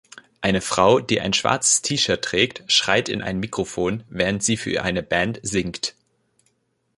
Eine 0.41 0.61
Frau, 0.61 0.99
die 0.99 1.21
ein 1.21 1.31
schwarzes 1.31 1.83
T-Shirt 1.83 2.23
trägt, 2.25 2.63
schreit 2.71 3.07
in 3.07 3.21
ein 3.21 3.39
Mikrofon, 3.39 4.01
während 4.09 4.41
sie 4.41 4.57
für 4.57 4.81
eine 4.81 5.03
Band 5.03 5.39
sinkt. 5.43 5.93